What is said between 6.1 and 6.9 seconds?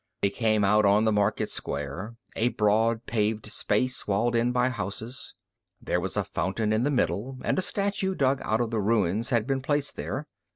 a fountain in